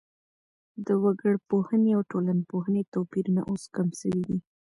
د 0.85 0.87
وګړپوهني 1.03 1.91
او 1.97 2.01
ټولنپوهني 2.11 2.83
توپيرونه 2.93 3.41
اوس 3.49 3.63
کم 3.75 3.87
سوي 4.01 4.21
دي. 4.27 4.37